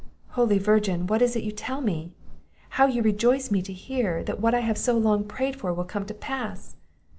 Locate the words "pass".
6.15-6.75